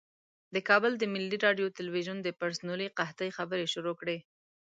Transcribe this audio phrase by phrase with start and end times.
[0.53, 4.17] د کابل د ملي راډیو تلویزیون د پرسونلي قحطۍ خبرې شروع کړې.